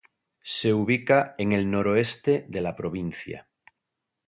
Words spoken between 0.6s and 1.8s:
ubica en el